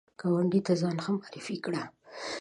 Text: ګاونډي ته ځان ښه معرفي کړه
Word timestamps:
ګاونډي 0.19 0.59
ته 0.67 0.73
ځان 0.81 0.97
ښه 1.03 1.11
معرفي 1.17 1.55
کړه 1.65 1.83